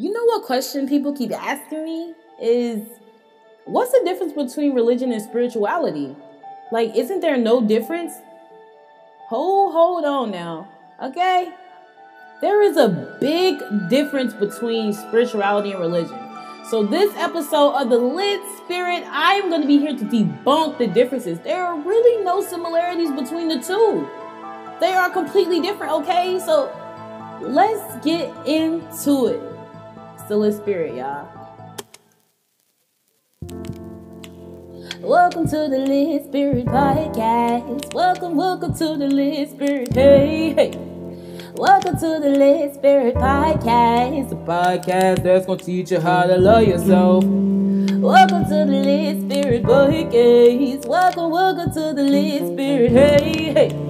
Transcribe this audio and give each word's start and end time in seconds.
You 0.00 0.10
know 0.10 0.24
what 0.24 0.44
question 0.44 0.88
people 0.88 1.12
keep 1.12 1.30
asking 1.30 1.84
me 1.84 2.14
is 2.40 2.88
what's 3.66 3.92
the 3.92 4.00
difference 4.02 4.32
between 4.32 4.74
religion 4.74 5.12
and 5.12 5.20
spirituality? 5.20 6.16
Like, 6.72 6.96
isn't 6.96 7.20
there 7.20 7.36
no 7.36 7.60
difference? 7.60 8.14
Hold, 9.28 9.74
hold 9.74 10.06
on 10.06 10.30
now, 10.30 10.68
okay? 11.02 11.52
There 12.40 12.62
is 12.62 12.78
a 12.78 12.88
big 13.20 13.60
difference 13.90 14.32
between 14.32 14.94
spirituality 14.94 15.72
and 15.72 15.80
religion. 15.80 16.18
So, 16.70 16.82
this 16.82 17.14
episode 17.18 17.72
of 17.74 17.90
The 17.90 17.98
Lit 17.98 18.40
Spirit, 18.64 19.04
I'm 19.06 19.50
going 19.50 19.60
to 19.60 19.68
be 19.68 19.80
here 19.80 19.94
to 19.94 20.04
debunk 20.06 20.78
the 20.78 20.86
differences. 20.86 21.40
There 21.40 21.62
are 21.62 21.78
really 21.78 22.24
no 22.24 22.40
similarities 22.40 23.10
between 23.10 23.48
the 23.48 23.60
two, 23.60 24.08
they 24.80 24.94
are 24.94 25.10
completely 25.10 25.60
different, 25.60 25.92
okay? 25.92 26.38
So, 26.38 26.72
let's 27.42 28.02
get 28.02 28.34
into 28.46 29.26
it. 29.26 29.49
Still 30.30 30.44
in 30.44 30.52
spirit, 30.52 30.94
y'all. 30.94 31.26
Welcome 35.00 35.48
to 35.48 35.56
the 35.68 35.84
Lit 35.84 36.26
Spirit 36.26 36.66
Podcast. 36.66 37.92
Welcome, 37.92 38.36
welcome 38.36 38.72
to 38.74 38.96
the 38.96 39.08
Lit 39.08 39.50
Spirit. 39.50 39.92
Hey, 39.92 40.52
hey. 40.52 40.70
Welcome 41.54 41.96
to 41.96 42.20
the 42.22 42.30
Lit 42.30 42.74
Spirit 42.76 43.16
Podcast. 43.16 44.30
A 44.30 44.36
podcast 44.36 45.24
that's 45.24 45.46
gonna 45.46 45.58
teach 45.58 45.90
you 45.90 45.98
how 45.98 46.22
to 46.22 46.36
love 46.38 46.62
yourself. 46.62 47.24
Welcome 47.24 48.44
to 48.44 48.50
the 48.50 48.66
Lit 48.66 49.22
Spirit 49.22 49.64
Podcast. 49.64 50.86
Welcome, 50.86 51.30
welcome 51.32 51.72
to 51.72 51.92
the 51.92 52.04
Lit 52.04 52.52
Spirit. 52.52 52.92
Hey, 52.92 53.52
hey. 53.52 53.89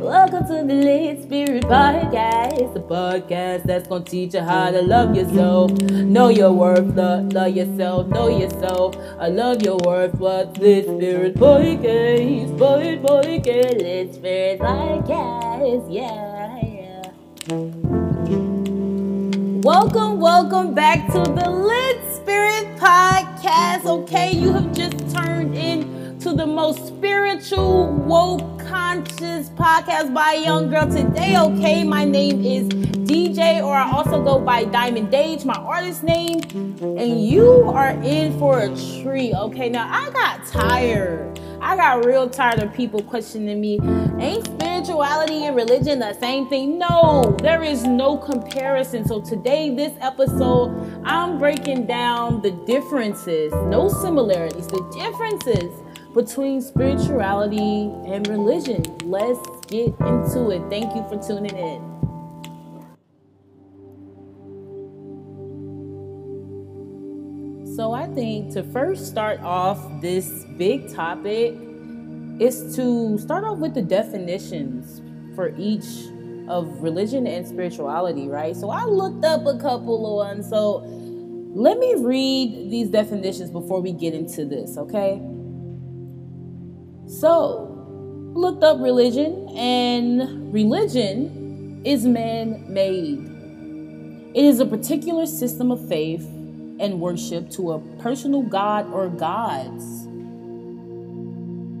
Welcome 0.00 0.46
to 0.46 0.64
the 0.64 0.74
Lit 0.74 1.22
Spirit 1.24 1.64
Podcast, 1.64 2.72
the 2.72 2.80
podcast 2.80 3.64
that's 3.64 3.86
gonna 3.86 4.02
teach 4.02 4.32
you 4.32 4.40
how 4.40 4.70
to 4.70 4.80
love 4.80 5.14
yourself, 5.14 5.72
know 5.82 6.30
your 6.30 6.52
worth, 6.52 6.96
love, 6.96 7.34
love 7.34 7.54
yourself, 7.54 8.06
know 8.06 8.28
yourself. 8.28 8.96
I 9.18 9.28
love 9.28 9.60
your 9.60 9.76
worth. 9.84 10.14
What's 10.14 10.58
Lit 10.58 10.86
Spirit 10.86 11.34
Podcast? 11.34 12.56
Spirit 12.56 13.02
Podcast, 13.02 13.82
Lit 13.82 14.14
Spirit 14.14 14.60
Podcast, 14.60 15.92
yeah, 15.92 16.56
yeah. 16.64 17.02
Welcome, 19.62 20.18
welcome 20.18 20.72
back 20.74 21.08
to 21.08 21.18
the 21.18 21.50
Lit 21.50 22.14
Spirit 22.14 22.64
Podcast. 22.78 23.84
Okay, 23.84 24.32
you 24.32 24.50
have 24.50 24.72
just 24.72 25.14
turned 25.14 25.54
in 25.54 26.18
to 26.20 26.32
the 26.32 26.46
most 26.46 26.86
spiritual, 26.86 27.92
woke, 27.92 28.59
conscious 28.70 29.48
podcast 29.50 30.14
by 30.14 30.34
a 30.34 30.44
young 30.44 30.70
girl 30.70 30.86
today. 30.86 31.36
Okay, 31.36 31.82
my 31.82 32.04
name 32.04 32.44
is 32.44 32.68
DJ, 32.68 33.60
or 33.64 33.74
I 33.74 33.90
also 33.90 34.22
go 34.22 34.38
by 34.38 34.62
Diamond 34.62 35.10
Dage, 35.10 35.44
my 35.44 35.56
artist 35.56 36.04
name, 36.04 36.38
and 36.80 37.26
you 37.26 37.64
are 37.64 37.90
in 38.04 38.38
for 38.38 38.60
a 38.60 38.68
treat. 39.02 39.34
Okay, 39.34 39.68
now 39.70 39.88
I 39.90 40.08
got 40.10 40.46
tired. 40.46 41.40
I 41.60 41.74
got 41.74 42.04
real 42.04 42.30
tired 42.30 42.60
of 42.60 42.72
people 42.72 43.02
questioning 43.02 43.60
me. 43.60 43.80
Ain't 44.20 44.46
spirituality 44.46 45.46
and 45.46 45.56
religion 45.56 45.98
the 45.98 46.14
same 46.20 46.48
thing? 46.48 46.78
No, 46.78 47.36
there 47.42 47.64
is 47.64 47.82
no 47.82 48.16
comparison. 48.18 49.04
So 49.04 49.20
today, 49.20 49.74
this 49.74 49.92
episode, 50.00 51.02
I'm 51.04 51.38
breaking 51.40 51.86
down 51.86 52.40
the 52.40 52.52
differences, 52.52 53.52
no 53.66 53.88
similarities, 53.88 54.68
the 54.68 54.88
differences 54.94 55.72
between 56.14 56.60
spirituality 56.60 57.90
and 58.06 58.26
religion. 58.26 58.82
Let's 59.04 59.38
get 59.68 59.94
into 60.00 60.50
it. 60.50 60.62
Thank 60.68 60.94
you 60.94 61.04
for 61.08 61.16
tuning 61.24 61.56
in. 61.56 61.90
So, 67.76 67.92
I 67.92 68.06
think 68.08 68.52
to 68.54 68.62
first 68.62 69.06
start 69.06 69.40
off 69.40 69.78
this 70.02 70.44
big 70.58 70.92
topic 70.92 71.54
is 72.40 72.74
to 72.76 73.16
start 73.18 73.44
off 73.44 73.58
with 73.58 73.74
the 73.74 73.82
definitions 73.82 75.00
for 75.36 75.54
each 75.56 75.86
of 76.48 76.82
religion 76.82 77.26
and 77.26 77.46
spirituality, 77.46 78.28
right? 78.28 78.56
So, 78.56 78.70
I 78.70 78.84
looked 78.84 79.24
up 79.24 79.46
a 79.46 79.58
couple 79.58 80.04
of 80.06 80.26
ones. 80.26 80.48
So, 80.48 80.82
let 81.54 81.78
me 81.78 81.94
read 81.96 82.70
these 82.70 82.88
definitions 82.90 83.50
before 83.50 83.80
we 83.80 83.92
get 83.92 84.14
into 84.14 84.44
this, 84.44 84.76
okay? 84.76 85.22
So, 87.18 87.66
looked 88.34 88.62
up 88.62 88.80
religion, 88.80 89.48
and 89.56 90.54
religion 90.54 91.82
is 91.84 92.06
man 92.06 92.72
made. 92.72 93.18
It 94.32 94.44
is 94.44 94.60
a 94.60 94.64
particular 94.64 95.26
system 95.26 95.72
of 95.72 95.88
faith 95.88 96.24
and 96.78 97.00
worship 97.00 97.50
to 97.50 97.72
a 97.72 97.80
personal 97.98 98.42
God 98.42 98.92
or 98.92 99.08
gods. 99.08 100.06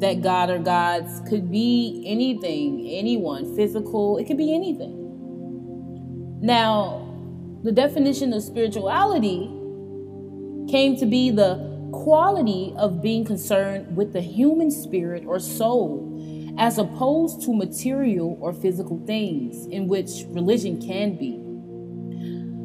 That 0.00 0.20
God 0.20 0.50
or 0.50 0.58
gods 0.58 1.20
could 1.28 1.48
be 1.48 2.02
anything, 2.06 2.88
anyone, 2.90 3.54
physical, 3.54 4.18
it 4.18 4.26
could 4.26 4.38
be 4.38 4.52
anything. 4.52 6.40
Now, 6.42 7.06
the 7.62 7.70
definition 7.70 8.32
of 8.32 8.42
spirituality 8.42 9.48
came 10.68 10.96
to 10.96 11.06
be 11.06 11.30
the 11.30 11.69
quality 11.92 12.72
of 12.76 13.02
being 13.02 13.24
concerned 13.24 13.96
with 13.96 14.12
the 14.12 14.20
human 14.20 14.70
spirit 14.70 15.24
or 15.26 15.38
soul, 15.38 16.54
as 16.58 16.78
opposed 16.78 17.42
to 17.42 17.54
material 17.54 18.36
or 18.40 18.52
physical 18.52 19.00
things, 19.06 19.66
in 19.66 19.88
which 19.88 20.24
religion 20.28 20.80
can 20.80 21.16
be. 21.16 21.38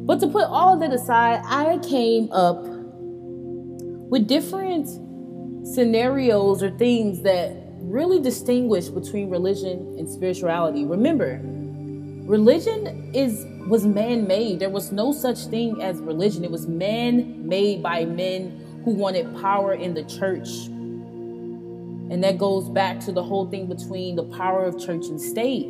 But 0.06 0.20
to 0.20 0.28
put 0.28 0.44
all 0.44 0.76
that 0.78 0.92
aside, 0.92 1.42
I 1.44 1.78
came 1.78 2.30
up 2.32 2.64
with 2.64 4.28
different 4.28 4.86
scenarios 5.66 6.62
or 6.62 6.70
things 6.78 7.22
that 7.22 7.52
really 7.80 8.20
distinguish 8.20 8.88
between 8.88 9.30
religion 9.30 9.96
and 9.98 10.08
spirituality. 10.08 10.84
Remember, 10.84 11.40
religion 11.42 13.10
is 13.14 13.44
was 13.66 13.84
man-made. 13.84 14.60
There 14.60 14.70
was 14.70 14.92
no 14.92 15.12
such 15.12 15.46
thing 15.46 15.82
as 15.82 15.98
religion. 15.98 16.44
It 16.44 16.52
was 16.52 16.68
man-made 16.68 17.82
by 17.82 18.04
men 18.04 18.62
who 18.86 18.92
wanted 18.92 19.34
power 19.40 19.74
in 19.74 19.94
the 19.94 20.04
church. 20.04 20.68
And 22.08 22.22
that 22.22 22.38
goes 22.38 22.68
back 22.68 23.00
to 23.00 23.10
the 23.10 23.20
whole 23.20 23.50
thing 23.50 23.66
between 23.66 24.14
the 24.14 24.22
power 24.22 24.64
of 24.64 24.78
church 24.78 25.06
and 25.06 25.20
state. 25.20 25.66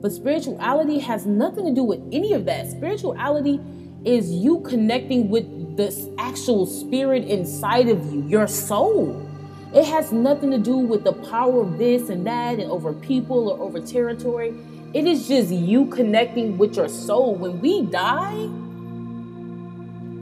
But 0.00 0.12
spirituality 0.12 0.98
has 0.98 1.26
nothing 1.26 1.66
to 1.66 1.74
do 1.74 1.84
with 1.84 2.00
any 2.10 2.32
of 2.32 2.46
that. 2.46 2.70
Spirituality 2.70 3.60
is 4.02 4.30
you 4.30 4.60
connecting 4.60 5.28
with 5.28 5.76
the 5.76 6.14
actual 6.18 6.64
spirit 6.64 7.24
inside 7.24 7.90
of 7.90 8.02
you, 8.10 8.26
your 8.26 8.48
soul. 8.48 9.28
It 9.74 9.84
has 9.84 10.10
nothing 10.10 10.50
to 10.50 10.58
do 10.58 10.78
with 10.78 11.04
the 11.04 11.12
power 11.12 11.60
of 11.60 11.76
this 11.76 12.08
and 12.08 12.26
that 12.26 12.58
and 12.58 12.70
over 12.70 12.94
people 12.94 13.50
or 13.50 13.60
over 13.60 13.78
territory. 13.78 14.54
It 14.94 15.06
is 15.06 15.28
just 15.28 15.50
you 15.50 15.84
connecting 15.88 16.56
with 16.56 16.76
your 16.76 16.88
soul. 16.88 17.34
When 17.34 17.60
we 17.60 17.82
die, 17.82 18.48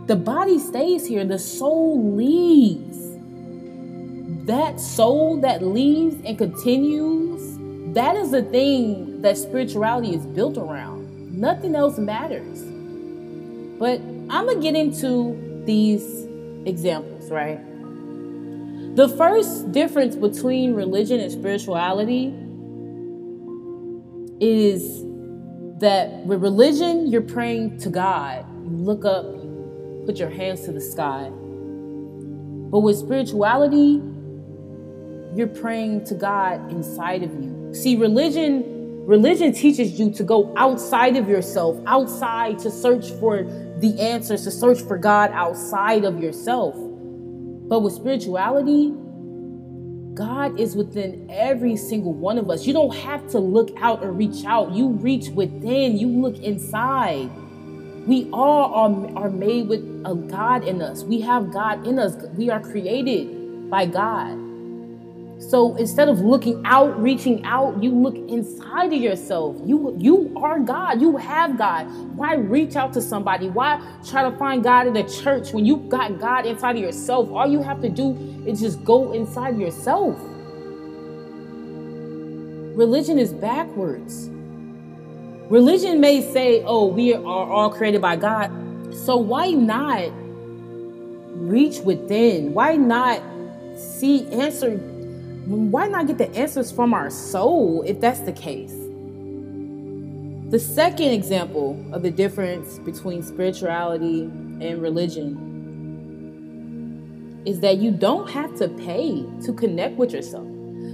the 0.07 0.17
body 0.17 0.59
stays 0.59 1.07
here, 1.07 1.25
the 1.25 1.39
soul 1.39 2.15
leaves. 2.15 2.99
That 4.47 4.79
soul 4.79 5.41
that 5.41 5.63
leaves 5.63 6.17
and 6.25 6.39
continues, 6.39 7.59
that 7.95 8.15
is 8.15 8.31
the 8.31 8.43
thing 8.43 9.21
that 9.23 9.37
spirituality 9.37 10.15
is 10.15 10.25
built 10.27 10.57
around. 10.57 11.37
Nothing 11.37 11.75
else 11.75 11.99
matters. 11.99 12.63
But 13.79 14.01
I'm 14.31 14.47
going 14.47 14.57
to 14.57 14.63
get 14.63 14.77
into 14.77 15.63
these 15.67 16.27
examples, 16.65 17.31
right? 17.31 17.61
The 18.97 19.09
first 19.09 19.73
difference 19.73 20.17
between 20.17 20.75
religion 20.75 21.21
and 21.21 21.31
spirituality 21.31 22.33
is 24.41 25.03
that 25.81 26.25
with 26.25 26.43
religion, 26.43 27.09
you're 27.09 27.21
praying 27.21 27.79
to 27.81 27.91
God. 27.91 28.47
You 28.65 28.77
look 28.77 29.05
up, 29.05 29.27
put 30.07 30.19
your 30.19 30.31
hands 30.31 30.65
to 30.65 30.73
the 30.73 30.81
sky. 30.81 31.31
But 32.71 32.81
with 32.81 32.97
spirituality, 32.97 34.01
you're 35.35 35.47
praying 35.49 36.05
to 36.07 36.15
God 36.15 36.71
inside 36.71 37.23
of 37.23 37.31
you. 37.35 37.75
See, 37.75 37.97
religion 37.97 38.75
religion 39.07 39.53
teaches 39.53 40.01
you 40.01 40.11
to 40.13 40.25
go 40.25 40.53
outside 40.57 41.17
of 41.17 41.29
yourself, 41.29 41.79
outside 41.87 42.59
to 42.61 42.71
search 42.71 43.11
for 43.13 43.45
the 43.79 44.01
answers, 44.01 44.45
to 44.45 44.51
search 44.51 44.81
for 44.81 44.99
God 44.99 45.31
outside 45.33 46.05
of 46.05 46.21
yourself. 46.21 46.75
But 47.69 47.81
with 47.81 47.93
spirituality, 47.93 48.93
God 50.15 50.59
is 50.59 50.75
within 50.75 51.29
every 51.31 51.77
single 51.77 52.15
one 52.15 52.39
of 52.39 52.51
us. 52.51 52.67
You 52.67 52.73
don't 52.73 52.95
have 52.97 53.29
to 53.31 53.39
look 53.39 53.71
out 53.77 54.03
or 54.03 54.13
reach 54.13 54.45
out. 54.45 54.73
You 54.73 54.89
reach 54.89 55.29
within, 55.29 55.99
you 55.99 56.09
look 56.09 56.39
inside. 56.39 57.31
We 58.07 58.31
all 58.33 58.73
are, 58.75 59.25
are 59.25 59.31
made 59.31 59.69
with 59.69 59.81
a 60.05 60.15
God 60.15 60.67
in 60.67 60.81
us. 60.81 61.03
We 61.03 61.21
have 61.23 61.53
God 61.53 61.87
in 61.87 61.99
us. 61.99 62.15
We 62.37 62.51
are 62.51 62.61
created 62.61 63.69
by 63.69 63.87
God. 63.87 64.47
So 65.39 65.77
instead 65.77 66.09
of 66.09 66.21
looking 66.21 66.63
out, 66.65 67.01
reaching 67.01 67.45
out, 67.45 67.83
you 67.83 67.91
look 67.91 68.17
inside 68.17 68.93
of 68.93 69.01
yourself. 69.01 69.57
You 69.65 69.95
you 69.99 70.33
are 70.37 70.59
God. 70.61 71.01
You 71.01 71.17
have 71.19 71.59
God. 71.59 71.85
Why 72.17 72.37
reach 72.37 72.75
out 72.75 72.95
to 72.95 73.03
somebody? 73.03 73.51
Why 73.51 73.81
try 74.09 74.29
to 74.29 74.37
find 74.39 74.63
God 74.63 74.87
in 74.87 74.95
the 74.95 75.03
church 75.03 75.53
when 75.53 75.67
you've 75.67 75.89
got 75.89 76.19
God 76.19 76.47
inside 76.47 76.77
of 76.77 76.83
yourself? 76.83 77.31
All 77.31 77.47
you 77.47 77.61
have 77.61 77.83
to 77.83 77.89
do 77.89 78.17
is 78.47 78.61
just 78.61 78.83
go 78.85 79.13
inside 79.13 79.59
yourself. 79.59 80.19
Religion 82.77 83.19
is 83.19 83.33
backwards. 83.33 84.31
Religion 85.49 86.01
may 86.01 86.21
say, 86.21 86.63
"Oh, 86.65 86.87
we 86.87 87.15
are 87.15 87.23
all 87.23 87.71
created 87.71 88.01
by 88.01 88.17
God." 88.17 88.51
So 88.93 89.17
why 89.17 89.51
not 89.51 90.11
reach 91.35 91.81
within? 91.81 92.55
Why 92.55 92.77
not 92.77 93.21
see 93.77 94.27
answer 94.29 94.79
why 95.47 95.87
not 95.87 96.09
get 96.09 96.19
the 96.19 96.29
answers 96.37 96.73
from 96.73 96.93
our 96.93 97.09
soul 97.09 97.83
if 97.87 98.01
that's 98.01 98.21
the 98.21 98.33
case? 98.33 98.75
The 100.51 100.59
second 100.59 101.11
example 101.11 101.77
of 101.93 102.03
the 102.03 102.11
difference 102.11 102.79
between 102.81 103.23
spirituality 103.23 104.23
and 104.61 104.83
religion 104.83 105.43
is 107.47 107.61
that 107.61 107.79
you 107.79 107.93
don't 107.93 108.29
have 108.31 108.57
to 108.59 108.69
pay 108.69 109.25
to 109.45 109.53
connect 109.53 109.97
with 109.97 110.13
yourself. 110.13 110.47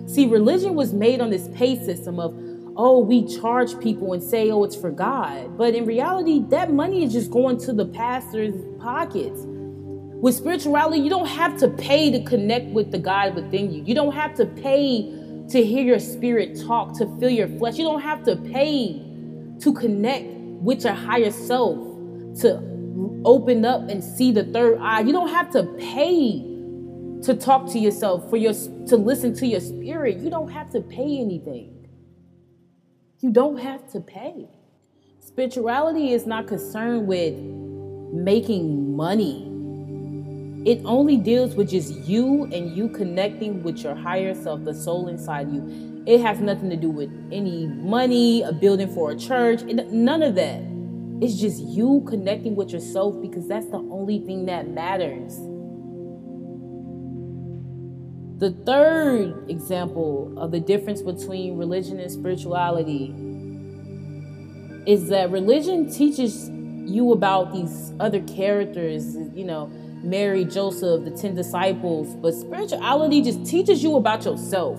See, 0.06 0.26
religion 0.26 0.74
was 0.74 0.92
made 0.92 1.20
on 1.20 1.30
this 1.30 1.48
pay 1.54 1.82
system 1.82 2.20
of, 2.20 2.34
oh, 2.76 2.98
we 2.98 3.26
charge 3.26 3.78
people 3.80 4.12
and 4.12 4.22
say, 4.22 4.50
oh, 4.50 4.64
it's 4.64 4.76
for 4.76 4.90
God. 4.90 5.56
But 5.58 5.74
in 5.74 5.84
reality, 5.84 6.42
that 6.48 6.72
money 6.72 7.04
is 7.04 7.12
just 7.12 7.30
going 7.30 7.58
to 7.58 7.72
the 7.72 7.86
pastor's 7.86 8.54
pockets. 8.80 9.40
With 9.44 10.34
spirituality, 10.34 11.00
you 11.00 11.10
don't 11.10 11.26
have 11.26 11.58
to 11.58 11.68
pay 11.68 12.10
to 12.12 12.22
connect 12.22 12.66
with 12.66 12.92
the 12.92 12.98
God 12.98 13.34
within 13.34 13.72
you. 13.72 13.82
You 13.84 13.94
don't 13.94 14.14
have 14.14 14.34
to 14.36 14.46
pay 14.46 15.02
to 15.48 15.64
hear 15.64 15.82
your 15.82 15.98
spirit 15.98 16.60
talk, 16.66 16.96
to 16.98 17.06
feel 17.18 17.30
your 17.30 17.48
flesh. 17.48 17.76
You 17.76 17.84
don't 17.84 18.00
have 18.00 18.24
to 18.24 18.36
pay 18.36 19.02
to 19.60 19.72
connect 19.74 20.26
with 20.62 20.84
your 20.84 20.94
higher 20.94 21.30
self, 21.30 21.76
to 22.40 22.62
open 23.24 23.64
up 23.64 23.88
and 23.88 24.02
see 24.02 24.32
the 24.32 24.44
third 24.44 24.78
eye. 24.80 25.00
You 25.00 25.12
don't 25.12 25.28
have 25.28 25.50
to 25.50 25.64
pay 25.78 26.48
to 27.24 27.34
talk 27.34 27.70
to 27.72 27.78
yourself, 27.78 28.28
for 28.30 28.36
your 28.36 28.52
to 28.52 28.96
listen 28.96 29.34
to 29.34 29.46
your 29.46 29.60
spirit. 29.60 30.18
You 30.18 30.30
don't 30.30 30.50
have 30.50 30.70
to 30.70 30.80
pay 30.80 31.20
anything. 31.20 31.71
You 33.22 33.30
don't 33.30 33.58
have 33.58 33.88
to 33.92 34.00
pay. 34.00 34.48
Spirituality 35.20 36.12
is 36.12 36.26
not 36.26 36.48
concerned 36.48 37.06
with 37.06 37.34
making 38.12 38.96
money. 38.96 39.48
It 40.68 40.82
only 40.84 41.18
deals 41.18 41.54
with 41.54 41.70
just 41.70 41.94
you 41.98 42.46
and 42.52 42.76
you 42.76 42.88
connecting 42.88 43.62
with 43.62 43.78
your 43.84 43.94
higher 43.94 44.34
self, 44.34 44.64
the 44.64 44.74
soul 44.74 45.06
inside 45.06 45.52
you. 45.52 46.02
It 46.04 46.20
has 46.20 46.40
nothing 46.40 46.68
to 46.70 46.76
do 46.76 46.90
with 46.90 47.12
any 47.30 47.68
money, 47.68 48.42
a 48.42 48.52
building 48.52 48.92
for 48.92 49.12
a 49.12 49.16
church, 49.16 49.62
none 49.62 50.24
of 50.24 50.34
that. 50.34 50.60
It's 51.20 51.36
just 51.36 51.60
you 51.62 52.04
connecting 52.08 52.56
with 52.56 52.70
yourself 52.70 53.22
because 53.22 53.46
that's 53.46 53.66
the 53.66 53.78
only 53.78 54.18
thing 54.18 54.46
that 54.46 54.66
matters. 54.66 55.38
The 58.42 58.50
third 58.50 59.48
example 59.48 60.34
of 60.36 60.50
the 60.50 60.58
difference 60.58 61.00
between 61.00 61.56
religion 61.56 62.00
and 62.00 62.10
spirituality 62.10 63.14
is 64.84 65.10
that 65.10 65.30
religion 65.30 65.88
teaches 65.88 66.48
you 66.50 67.12
about 67.12 67.52
these 67.52 67.92
other 68.00 68.20
characters, 68.22 69.14
you 69.32 69.44
know, 69.44 69.68
Mary, 70.02 70.44
Joseph, 70.44 71.04
the 71.04 71.12
10 71.12 71.36
disciples, 71.36 72.16
but 72.16 72.34
spirituality 72.34 73.22
just 73.22 73.46
teaches 73.46 73.80
you 73.80 73.94
about 73.94 74.24
yourself. 74.24 74.76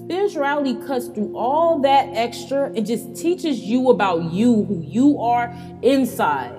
Spirituality 0.00 0.74
cuts 0.86 1.08
through 1.08 1.34
all 1.34 1.78
that 1.78 2.14
extra 2.14 2.66
and 2.66 2.84
just 2.84 3.16
teaches 3.16 3.60
you 3.60 3.88
about 3.88 4.30
you, 4.30 4.64
who 4.64 4.84
you 4.86 5.18
are 5.20 5.56
inside, 5.80 6.52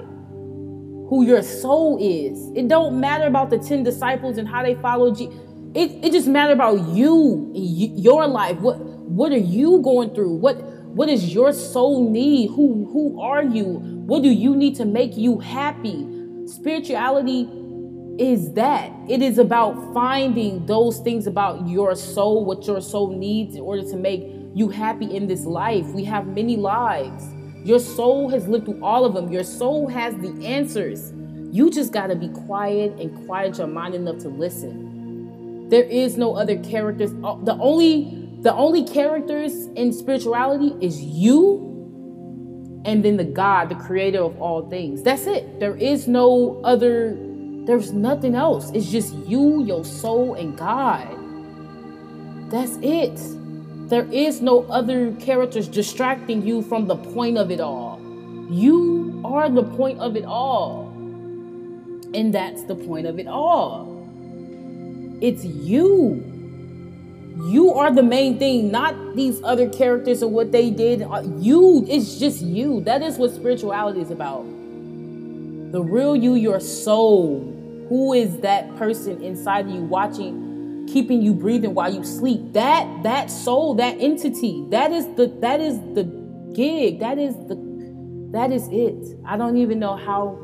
who 1.07 1.23
your 1.23 1.43
soul 1.43 1.99
is. 2.01 2.51
It 2.55 2.67
don't 2.67 2.99
matter 2.99 3.27
about 3.27 3.51
the 3.51 3.59
10 3.59 3.83
disciples 3.83 4.39
and 4.39 4.47
how 4.47 4.63
they 4.63 4.73
followed 4.73 5.19
Jesus. 5.19 5.50
It, 5.73 6.03
it 6.03 6.11
just 6.11 6.27
matter 6.27 6.51
about 6.51 6.89
you, 6.89 7.49
your 7.53 8.27
life. 8.27 8.57
What 8.57 8.79
what 8.79 9.31
are 9.31 9.37
you 9.37 9.81
going 9.81 10.13
through? 10.13 10.35
What 10.35 10.61
what 10.93 11.07
does 11.07 11.33
your 11.33 11.53
soul 11.53 12.09
need? 12.09 12.49
Who 12.49 12.89
who 12.91 13.21
are 13.21 13.43
you? 13.43 13.65
What 13.65 14.23
do 14.23 14.29
you 14.29 14.55
need 14.55 14.75
to 14.75 14.85
make 14.85 15.15
you 15.15 15.39
happy? 15.39 16.05
Spirituality 16.45 17.47
is 18.19 18.53
that 18.53 18.91
it 19.09 19.21
is 19.21 19.37
about 19.37 19.93
finding 19.93 20.65
those 20.65 20.99
things 20.99 21.27
about 21.27 21.65
your 21.67 21.95
soul, 21.95 22.43
what 22.43 22.67
your 22.67 22.81
soul 22.81 23.15
needs 23.15 23.55
in 23.55 23.61
order 23.61 23.83
to 23.83 23.95
make 23.95 24.23
you 24.53 24.67
happy 24.67 25.05
in 25.15 25.27
this 25.27 25.45
life. 25.45 25.85
We 25.87 26.03
have 26.03 26.27
many 26.27 26.57
lives. 26.57 27.23
Your 27.63 27.79
soul 27.79 28.27
has 28.29 28.47
lived 28.47 28.65
through 28.65 28.83
all 28.83 29.05
of 29.05 29.13
them. 29.13 29.31
Your 29.31 29.43
soul 29.43 29.87
has 29.87 30.13
the 30.17 30.45
answers. 30.45 31.13
You 31.51 31.71
just 31.71 31.93
got 31.93 32.07
to 32.07 32.15
be 32.15 32.27
quiet 32.27 32.99
and 32.99 33.25
quiet 33.25 33.57
your 33.57 33.67
mind 33.67 33.95
enough 33.95 34.17
to 34.19 34.29
listen. 34.29 34.90
There 35.71 35.83
is 35.83 36.17
no 36.17 36.35
other 36.35 36.57
characters. 36.61 37.11
Uh, 37.23 37.35
the 37.35 37.57
only 37.59 38.17
the 38.41 38.53
only 38.53 38.83
characters 38.83 39.53
in 39.75 39.93
spirituality 39.93 40.75
is 40.85 41.01
you 41.01 41.69
and 42.83 43.05
then 43.05 43.15
the 43.15 43.23
God, 43.23 43.69
the 43.69 43.75
creator 43.75 44.21
of 44.21 44.41
all 44.41 44.69
things. 44.69 45.01
That's 45.01 45.27
it. 45.27 45.61
There 45.61 45.77
is 45.77 46.09
no 46.09 46.59
other 46.65 47.17
there's 47.65 47.93
nothing 47.93 48.35
else. 48.35 48.71
It's 48.71 48.91
just 48.91 49.13
you, 49.13 49.63
your 49.63 49.85
soul, 49.85 50.33
and 50.33 50.57
God. 50.57 51.07
That's 52.51 52.77
it. 52.81 53.17
There 53.87 54.11
is 54.11 54.41
no 54.41 54.63
other 54.63 55.13
characters 55.13 55.67
distracting 55.69 56.45
you 56.45 56.63
from 56.63 56.87
the 56.87 56.97
point 56.97 57.37
of 57.37 57.51
it 57.51 57.61
all. 57.61 58.01
You 58.49 59.21
are 59.23 59.49
the 59.49 59.63
point 59.63 59.99
of 59.99 60.17
it 60.17 60.25
all. 60.25 60.89
And 62.13 62.33
that's 62.33 62.63
the 62.63 62.75
point 62.75 63.05
of 63.07 63.19
it 63.19 63.27
all. 63.27 63.90
It's 65.21 65.45
you. 65.45 66.27
You 67.45 67.73
are 67.73 67.93
the 67.93 68.03
main 68.03 68.39
thing, 68.39 68.71
not 68.71 69.15
these 69.15 69.39
other 69.43 69.69
characters 69.69 70.23
or 70.23 70.29
what 70.29 70.51
they 70.51 70.71
did. 70.71 71.03
Uh, 71.03 71.21
you, 71.37 71.85
it's 71.87 72.17
just 72.17 72.41
you. 72.41 72.81
That 72.81 73.03
is 73.03 73.17
what 73.17 73.31
spirituality 73.31 74.01
is 74.01 74.09
about. 74.09 74.43
The 75.71 75.81
real 75.81 76.15
you, 76.15 76.33
your 76.33 76.59
soul. 76.59 77.47
Who 77.87 78.13
is 78.13 78.37
that 78.39 78.75
person 78.77 79.21
inside 79.21 79.67
of 79.67 79.71
you 79.71 79.81
watching, 79.81 80.87
keeping 80.91 81.21
you 81.21 81.33
breathing 81.33 81.75
while 81.75 81.93
you 81.93 82.03
sleep? 82.03 82.53
That 82.53 83.03
that 83.03 83.29
soul, 83.29 83.75
that 83.75 83.97
entity, 83.99 84.65
that 84.69 84.91
is 84.91 85.05
the 85.15 85.27
that 85.41 85.59
is 85.59 85.77
the 85.93 86.03
gig. 86.53 86.99
That 86.99 87.17
is 87.17 87.35
the 87.47 87.55
that 88.31 88.51
is 88.51 88.67
it. 88.71 89.19
I 89.25 89.37
don't 89.37 89.57
even 89.57 89.77
know 89.79 89.97
how 89.97 90.37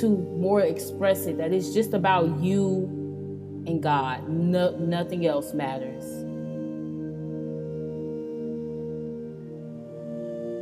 to 0.00 0.08
more 0.38 0.60
express 0.60 1.26
it. 1.26 1.38
That 1.38 1.52
it's 1.52 1.72
just 1.72 1.94
about 1.94 2.40
you 2.40 3.03
and 3.66 3.82
God. 3.82 4.28
No, 4.28 4.76
nothing 4.76 5.26
else 5.26 5.52
matters. 5.54 6.04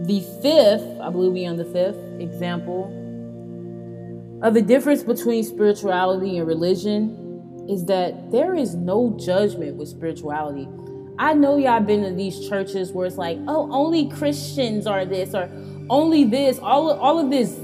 The 0.06 0.20
fifth, 0.42 1.00
I 1.00 1.10
believe 1.10 1.32
we 1.32 1.46
are 1.46 1.50
on 1.50 1.56
the 1.56 1.64
fifth 1.64 1.98
example 2.20 2.98
of 4.42 4.54
the 4.54 4.62
difference 4.62 5.04
between 5.04 5.44
spirituality 5.44 6.38
and 6.38 6.46
religion 6.46 7.66
is 7.68 7.84
that 7.84 8.32
there 8.32 8.54
is 8.56 8.74
no 8.74 9.16
judgment 9.18 9.76
with 9.76 9.88
spirituality. 9.88 10.68
I 11.18 11.34
know 11.34 11.56
y'all 11.56 11.80
been 11.80 12.02
to 12.02 12.10
these 12.10 12.48
churches 12.48 12.90
where 12.90 13.06
it's 13.06 13.16
like, 13.16 13.38
oh, 13.46 13.70
only 13.70 14.08
Christians 14.08 14.88
are 14.88 15.04
this 15.04 15.34
or 15.34 15.48
only 15.88 16.24
this, 16.24 16.58
all 16.58 16.90
all 16.98 17.20
of 17.20 17.30
this, 17.30 17.56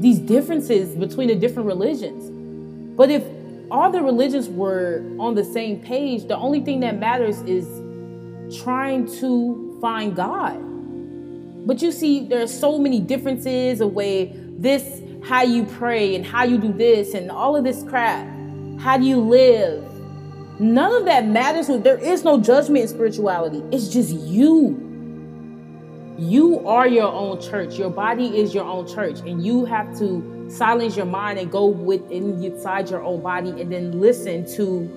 these 0.00 0.18
differences 0.18 0.96
between 0.96 1.28
the 1.28 1.36
different 1.36 1.68
religions. 1.68 2.28
But 2.96 3.10
if 3.10 3.22
all 3.70 3.90
the 3.90 4.02
religions 4.02 4.48
were 4.48 5.04
on 5.18 5.34
the 5.34 5.44
same 5.44 5.80
page, 5.80 6.26
the 6.26 6.36
only 6.36 6.60
thing 6.60 6.80
that 6.80 6.98
matters 6.98 7.40
is 7.42 7.66
trying 8.62 9.06
to 9.20 9.78
find 9.80 10.16
God. 10.16 10.58
But 11.66 11.82
you 11.82 11.92
see, 11.92 12.24
there 12.24 12.42
are 12.42 12.48
so 12.48 12.78
many 12.78 13.00
differences 13.00 13.80
of 13.80 13.92
way 13.92 14.32
this 14.34 15.02
how 15.22 15.42
you 15.42 15.64
pray 15.64 16.14
and 16.14 16.24
how 16.24 16.44
you 16.44 16.56
do 16.58 16.72
this 16.72 17.14
and 17.14 17.30
all 17.30 17.56
of 17.56 17.64
this 17.64 17.82
crap. 17.82 18.26
How 18.78 18.96
do 18.96 19.04
you 19.04 19.18
live? 19.20 19.84
None 20.60 20.92
of 20.92 21.04
that 21.04 21.26
matters. 21.26 21.66
There 21.66 21.98
is 21.98 22.24
no 22.24 22.40
judgment 22.40 22.82
in 22.82 22.88
spirituality. 22.88 23.62
It's 23.70 23.88
just 23.88 24.12
you. 24.12 24.84
You 26.18 26.66
are 26.66 26.88
your 26.88 27.12
own 27.12 27.40
church. 27.40 27.76
Your 27.76 27.90
body 27.90 28.38
is 28.38 28.54
your 28.54 28.64
own 28.64 28.88
church, 28.88 29.20
and 29.20 29.44
you 29.44 29.64
have 29.66 29.96
to 29.98 30.37
silence 30.48 30.96
your 30.96 31.06
mind 31.06 31.38
and 31.38 31.50
go 31.50 31.66
within 31.66 32.42
inside 32.42 32.90
your 32.90 33.02
own 33.02 33.22
body, 33.22 33.50
and 33.50 33.72
then 33.72 34.00
listen 34.00 34.44
to 34.56 34.90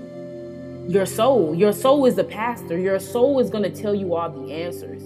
your 0.88 1.06
soul. 1.06 1.54
Your 1.56 1.74
soul 1.74 2.06
is 2.06 2.16
the 2.16 2.24
pastor. 2.24 2.78
Your 2.78 3.00
soul 3.00 3.40
is 3.40 3.50
going 3.50 3.64
to 3.64 3.82
tell 3.82 3.94
you 3.94 4.16
all 4.16 4.30
the 4.30 4.54
answers. 4.54 5.04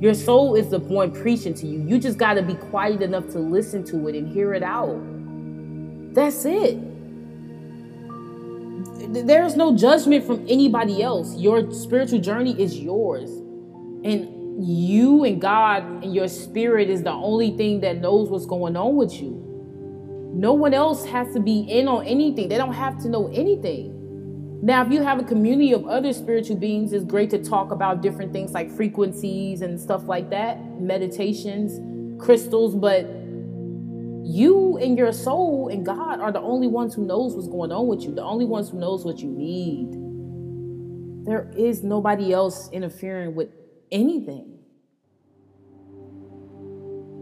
Your 0.00 0.14
soul 0.14 0.54
is 0.54 0.68
the 0.68 0.78
one 0.78 1.10
preaching 1.10 1.54
to 1.54 1.66
you. 1.66 1.82
You 1.82 1.98
just 1.98 2.18
got 2.18 2.34
to 2.34 2.42
be 2.42 2.54
quiet 2.54 3.00
enough 3.00 3.28
to 3.30 3.38
listen 3.38 3.82
to 3.84 4.08
it 4.08 4.14
and 4.14 4.28
hear 4.28 4.52
it 4.52 4.62
out. 4.62 5.00
That's 6.14 6.44
it. 6.44 6.78
there's 9.26 9.56
no 9.56 9.76
judgment 9.76 10.26
from 10.26 10.44
anybody 10.48 11.02
else. 11.02 11.34
Your 11.36 11.72
spiritual 11.72 12.20
journey 12.20 12.60
is 12.60 12.78
yours. 12.78 13.30
And 14.04 14.64
you 14.64 15.24
and 15.24 15.40
God 15.40 15.82
and 16.02 16.14
your 16.14 16.28
spirit 16.28 16.88
is 16.88 17.02
the 17.02 17.12
only 17.12 17.56
thing 17.56 17.80
that 17.80 17.98
knows 17.98 18.28
what's 18.28 18.46
going 18.46 18.76
on 18.76 18.96
with 18.96 19.14
you. 19.20 19.45
No 20.36 20.52
one 20.52 20.74
else 20.74 21.06
has 21.06 21.32
to 21.32 21.40
be 21.40 21.60
in 21.60 21.88
on 21.88 22.04
anything. 22.04 22.50
They 22.50 22.58
don't 22.58 22.74
have 22.74 23.00
to 23.04 23.08
know 23.08 23.28
anything. 23.28 24.60
Now, 24.62 24.84
if 24.84 24.92
you 24.92 25.02
have 25.02 25.18
a 25.18 25.24
community 25.24 25.72
of 25.72 25.86
other 25.86 26.12
spiritual 26.12 26.56
beings, 26.56 26.92
it's 26.92 27.06
great 27.06 27.30
to 27.30 27.42
talk 27.42 27.70
about 27.70 28.02
different 28.02 28.34
things 28.34 28.52
like 28.52 28.70
frequencies 28.70 29.62
and 29.62 29.80
stuff 29.80 30.04
like 30.04 30.28
that, 30.28 30.78
meditations, 30.78 31.80
crystals, 32.22 32.74
but 32.74 33.06
you 34.26 34.76
and 34.76 34.98
your 34.98 35.10
soul 35.10 35.68
and 35.68 35.86
God 35.86 36.20
are 36.20 36.32
the 36.32 36.40
only 36.40 36.66
ones 36.66 36.94
who 36.94 37.06
knows 37.06 37.34
what's 37.34 37.48
going 37.48 37.72
on 37.72 37.86
with 37.86 38.02
you, 38.02 38.14
the 38.14 38.22
only 38.22 38.44
ones 38.44 38.68
who 38.68 38.78
knows 38.78 39.06
what 39.06 39.20
you 39.20 39.30
need. 39.30 39.92
There 41.26 41.50
is 41.56 41.82
nobody 41.82 42.34
else 42.34 42.68
interfering 42.72 43.34
with 43.34 43.48
anything. 43.90 44.55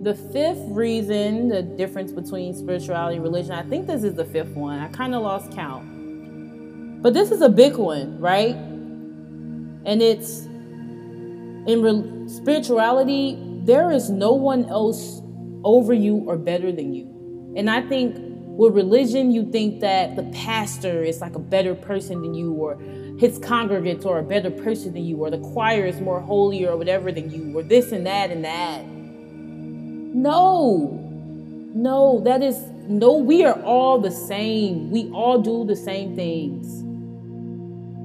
The 0.02 0.14
fifth 0.14 0.64
reason, 0.68 1.48
the 1.48 1.62
difference 1.62 2.12
between 2.12 2.54
spirituality 2.54 3.16
and 3.16 3.24
religion, 3.24 3.52
I 3.52 3.62
think 3.62 3.86
this 3.86 4.04
is 4.04 4.14
the 4.14 4.24
fifth 4.24 4.54
one. 4.54 4.78
I 4.78 4.88
kind 4.88 5.14
of 5.14 5.22
lost 5.22 5.52
count 5.52 5.94
but 7.04 7.12
this 7.12 7.30
is 7.30 7.42
a 7.42 7.50
big 7.50 7.76
one, 7.76 8.18
right? 8.18 8.56
And 9.84 10.00
it's 10.00 10.46
in 10.46 11.82
re- 11.82 12.28
spirituality, 12.30 13.38
there 13.64 13.92
is 13.92 14.08
no 14.08 14.32
one 14.32 14.64
else 14.70 15.20
over 15.64 15.92
you 15.92 16.24
or 16.26 16.38
better 16.38 16.72
than 16.72 16.94
you. 16.94 17.52
And 17.58 17.68
I 17.68 17.82
think 17.82 18.16
with 18.18 18.74
religion, 18.74 19.32
you 19.32 19.52
think 19.52 19.80
that 19.82 20.16
the 20.16 20.22
pastor 20.32 21.04
is 21.04 21.20
like 21.20 21.34
a 21.34 21.40
better 21.40 21.74
person 21.74 22.22
than 22.22 22.32
you, 22.32 22.54
or 22.54 22.78
his 23.18 23.38
congregants 23.38 24.06
are 24.06 24.20
a 24.20 24.22
better 24.22 24.50
person 24.50 24.94
than 24.94 25.04
you, 25.04 25.18
or 25.18 25.30
the 25.30 25.40
choir 25.52 25.84
is 25.84 26.00
more 26.00 26.22
holy 26.22 26.66
or 26.66 26.74
whatever 26.74 27.12
than 27.12 27.30
you, 27.30 27.54
or 27.54 27.62
this 27.62 27.92
and 27.92 28.06
that 28.06 28.30
and 28.30 28.46
that. 28.46 28.82
No, 30.14 31.00
no, 31.74 32.20
that 32.24 32.42
is 32.42 32.56
no, 32.86 33.16
we 33.16 33.44
are 33.44 33.60
all 33.62 33.98
the 33.98 34.10
same. 34.10 34.90
We 34.90 35.10
all 35.10 35.40
do 35.40 35.64
the 35.64 35.74
same 35.74 36.14
things. 36.14 36.82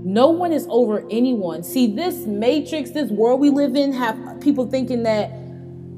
No 0.04 0.30
one 0.30 0.52
is 0.52 0.66
over 0.70 1.06
anyone. 1.12 1.62
See, 1.62 1.94
this 1.94 2.26
matrix, 2.26 2.92
this 2.92 3.12
world 3.12 3.40
we 3.40 3.50
live 3.50 3.76
in, 3.76 3.94
have 3.94 4.42
people 4.42 4.66
thinking 4.66 5.04
that 5.04 5.32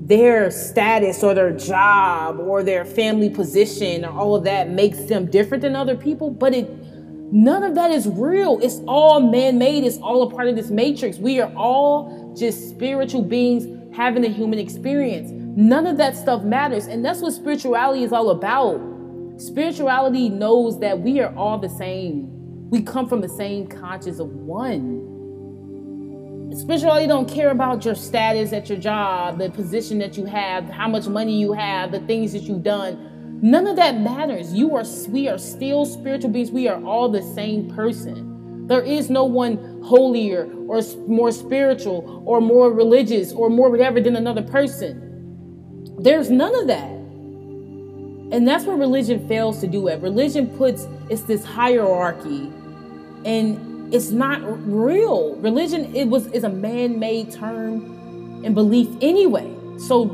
their 0.05 0.51
status 0.51 1.23
or 1.23 1.33
their 1.33 1.51
job 1.51 2.39
or 2.39 2.61
their 2.61 2.83
family 2.83 3.29
position 3.29 4.03
or 4.03 4.11
all 4.11 4.35
of 4.35 4.43
that 4.43 4.69
makes 4.69 4.99
them 5.05 5.27
different 5.27 5.61
than 5.61 5.75
other 5.75 5.95
people, 5.95 6.29
but 6.29 6.53
it 6.53 6.69
none 7.31 7.63
of 7.63 7.75
that 7.75 7.91
is 7.91 8.07
real. 8.07 8.59
It's 8.61 8.81
all 8.85 9.21
man-made. 9.21 9.85
It's 9.85 9.99
all 9.99 10.23
a 10.23 10.29
part 10.29 10.49
of 10.49 10.57
this 10.57 10.69
matrix. 10.69 11.17
We 11.17 11.39
are 11.39 11.53
all 11.55 12.35
just 12.37 12.69
spiritual 12.69 13.21
beings 13.21 13.95
having 13.95 14.25
a 14.25 14.29
human 14.29 14.59
experience. 14.59 15.40
None 15.55 15.85
of 15.85 15.97
that 15.97 16.15
stuff 16.15 16.43
matters. 16.43 16.87
And 16.87 17.03
that's 17.03 17.21
what 17.21 17.33
spirituality 17.33 18.03
is 18.03 18.13
all 18.13 18.29
about. 18.29 18.79
Spirituality 19.37 20.29
knows 20.29 20.79
that 20.79 20.99
we 20.99 21.19
are 21.19 21.35
all 21.35 21.57
the 21.57 21.69
same. 21.69 22.29
We 22.69 22.81
come 22.81 23.09
from 23.09 23.21
the 23.21 23.29
same 23.29 23.67
conscious 23.67 24.19
of 24.19 24.29
one. 24.29 25.09
Spirituality 26.55 27.07
don't 27.07 27.29
care 27.29 27.49
about 27.49 27.83
your 27.83 27.95
status 27.95 28.53
at 28.53 28.69
your 28.69 28.77
job, 28.77 29.39
the 29.39 29.49
position 29.49 29.99
that 29.99 30.17
you 30.17 30.25
have, 30.25 30.65
how 30.69 30.87
much 30.87 31.07
money 31.07 31.39
you 31.39 31.53
have, 31.53 31.91
the 31.91 32.01
things 32.01 32.33
that 32.33 32.43
you've 32.43 32.63
done. 32.63 33.39
None 33.41 33.67
of 33.67 33.75
that 33.77 33.99
matters. 33.99 34.53
You 34.53 34.75
are 34.75 34.85
we 35.09 35.27
are 35.27 35.37
still 35.37 35.85
spiritual 35.85 36.29
beings. 36.29 36.51
We 36.51 36.67
are 36.67 36.81
all 36.83 37.09
the 37.09 37.23
same 37.33 37.69
person. 37.73 38.67
There 38.67 38.83
is 38.83 39.09
no 39.09 39.25
one 39.25 39.81
holier 39.83 40.49
or 40.67 40.81
more 41.07 41.31
spiritual 41.31 42.23
or 42.25 42.39
more 42.39 42.71
religious 42.71 43.33
or 43.33 43.49
more 43.49 43.69
whatever 43.69 43.99
than 43.99 44.15
another 44.15 44.43
person. 44.43 45.10
There's 46.01 46.31
none 46.31 46.55
of 46.55 46.65
that. 46.67 46.89
And 46.89 48.47
that's 48.47 48.65
what 48.65 48.79
religion 48.79 49.27
fails 49.27 49.59
to 49.59 49.67
do 49.67 49.87
it. 49.87 50.01
Religion 50.01 50.47
puts 50.57 50.87
it's 51.09 51.21
this 51.23 51.45
hierarchy 51.45 52.51
and 53.23 53.93
it's 53.93 54.09
not 54.09 54.41
real. 54.67 55.35
Religion 55.35 55.95
it 55.95 56.05
was 56.05 56.25
is 56.27 56.43
a 56.43 56.49
man-made 56.49 57.31
term 57.31 58.41
and 58.43 58.55
belief 58.55 58.87
anyway. 59.01 59.53
So 59.77 60.05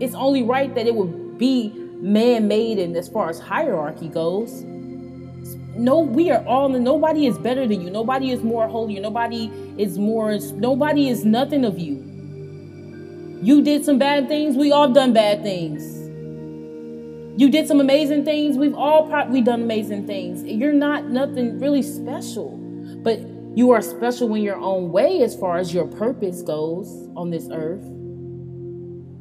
it's 0.00 0.14
only 0.14 0.42
right 0.42 0.74
that 0.74 0.88
it 0.88 0.94
would 0.96 1.38
be 1.38 1.72
man-made 2.00 2.80
and 2.80 2.96
as 2.96 3.08
far 3.08 3.30
as 3.30 3.38
hierarchy 3.38 4.08
goes. 4.08 4.62
No, 5.76 6.00
we 6.00 6.30
are 6.32 6.44
all 6.44 6.68
nobody 6.68 7.26
is 7.26 7.38
better 7.38 7.68
than 7.68 7.82
you. 7.82 7.90
Nobody 7.90 8.32
is 8.32 8.42
more 8.42 8.66
holy. 8.66 8.98
Nobody 8.98 9.48
is 9.78 9.96
more 9.96 10.36
nobody 10.54 11.08
is 11.08 11.24
nothing 11.24 11.64
of 11.64 11.78
you. 11.78 12.11
You 13.42 13.60
did 13.60 13.84
some 13.84 13.98
bad 13.98 14.28
things, 14.28 14.56
we 14.56 14.70
all 14.70 14.92
done 14.92 15.12
bad 15.12 15.42
things. 15.42 15.82
You 17.40 17.50
did 17.50 17.66
some 17.66 17.80
amazing 17.80 18.24
things. 18.24 18.56
We've 18.56 18.74
all 18.74 19.08
probably 19.08 19.40
done 19.40 19.62
amazing 19.62 20.06
things. 20.06 20.44
You're 20.44 20.72
not 20.72 21.06
nothing 21.06 21.58
really 21.58 21.82
special, 21.82 22.56
but 23.02 23.18
you 23.56 23.72
are 23.72 23.82
special 23.82 24.32
in 24.36 24.42
your 24.42 24.58
own 24.58 24.92
way 24.92 25.22
as 25.22 25.34
far 25.34 25.58
as 25.58 25.74
your 25.74 25.88
purpose 25.88 26.42
goes 26.42 26.86
on 27.16 27.30
this 27.30 27.48
earth. 27.50 27.82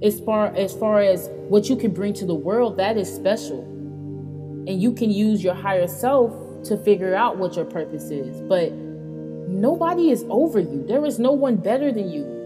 As 0.04 0.20
far 0.20 0.54
as 0.56 0.72
far 0.76 1.02
as 1.02 1.28
what 1.50 1.68
you 1.68 1.76
can 1.76 1.92
bring 1.92 2.14
to 2.14 2.26
the 2.26 2.36
world, 2.36 2.78
that 2.78 2.98
is 2.98 3.12
special. 3.12 3.62
And 4.68 4.80
you 4.80 4.94
can 4.94 5.10
use 5.10 5.44
your 5.44 5.56
higher 5.56 5.88
self 5.88 6.64
to 6.66 6.78
figure 6.78 7.16
out 7.16 7.38
what 7.38 7.56
your 7.56 7.66
purpose 7.66 8.12
is. 8.12 8.40
But 8.42 8.72
nobody 8.72 10.12
is 10.12 10.26
over 10.30 10.60
you. 10.60 10.86
There 10.88 11.04
is 11.08 11.18
no 11.18 11.32
one 11.32 11.56
better 11.56 11.92
than 11.92 12.12
you 12.12 12.41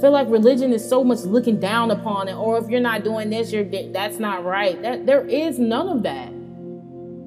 feel 0.00 0.10
like 0.10 0.28
religion 0.28 0.72
is 0.72 0.86
so 0.86 1.04
much 1.04 1.20
looking 1.20 1.60
down 1.60 1.90
upon 1.90 2.28
it 2.28 2.34
or 2.34 2.58
if 2.58 2.68
you're 2.68 2.80
not 2.80 3.04
doing 3.04 3.30
this 3.30 3.52
you're 3.52 3.64
that's 3.92 4.18
not 4.18 4.44
right. 4.44 4.80
That 4.82 5.06
there 5.06 5.26
is 5.26 5.58
none 5.58 5.88
of 5.88 6.02
that. 6.02 6.32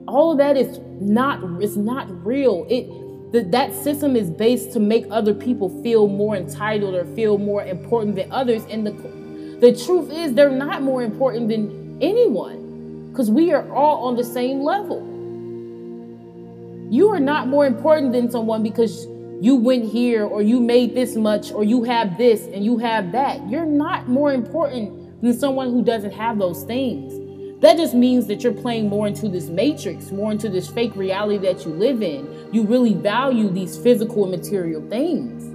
All 0.08 0.32
of 0.32 0.38
that 0.38 0.58
is 0.58 0.80
not 1.00 1.40
it's 1.62 1.76
not 1.76 2.08
real. 2.26 2.66
It 2.70 2.88
the, 3.32 3.44
that 3.52 3.76
system 3.76 4.16
is 4.16 4.30
based 4.30 4.72
to 4.74 4.80
make 4.80 5.06
other 5.12 5.34
people 5.34 5.70
feel 5.84 6.08
more 6.08 6.36
entitled 6.36 6.96
or 6.96 7.06
feel 7.14 7.38
more 7.38 7.66
important 7.66 8.16
than 8.16 8.32
others 8.32 8.64
and 8.70 8.88
the 8.88 8.92
the 9.60 9.76
truth 9.76 10.12
is 10.12 10.34
they're 10.36 10.52
not 10.52 10.84
more 10.84 11.02
important 11.02 11.50
than 11.50 11.98
anyone 12.00 13.10
because 13.10 13.32
we 13.32 13.52
are 13.52 13.68
all 13.74 14.06
on 14.06 14.16
the 14.16 14.24
same 14.24 14.62
level. 14.62 15.00
You 16.92 17.10
are 17.10 17.20
not 17.20 17.48
more 17.48 17.66
important 17.66 18.12
than 18.12 18.30
someone 18.30 18.62
because 18.62 19.08
you 19.40 19.56
went 19.56 19.86
here 19.86 20.26
or 20.26 20.42
you 20.42 20.60
made 20.60 20.96
this 20.96 21.16
much 21.16 21.52
or 21.52 21.64
you 21.64 21.84
have 21.84 22.18
this 22.18 22.46
and 22.48 22.66
you 22.66 22.80
have 22.80 23.12
that. 23.12 23.48
You're 23.48 23.66
not 23.66 24.08
more 24.08 24.34
important 24.34 25.22
than 25.22 25.38
someone 25.38 25.72
who 25.72 25.84
doesn't 25.84 26.14
have 26.14 26.40
those 26.40 26.64
things. 26.64 27.14
That 27.62 27.78
just 27.78 27.94
means 27.94 28.28
that 28.28 28.44
you're 28.44 28.54
playing 28.54 28.90
more 28.90 29.08
into 29.08 29.30
this 29.30 29.48
matrix, 29.50 30.12
more 30.12 30.32
into 30.32 30.50
this 30.50 30.68
fake 30.68 30.96
reality 30.96 31.38
that 31.40 31.66
you 31.66 31.72
live 31.72 32.02
in. 32.02 32.50
You 32.52 32.64
really 32.64 32.94
value 32.94 33.50
these 33.50 33.78
physical 33.78 34.24
and 34.24 34.32
material 34.32 34.88
things. 34.90 35.54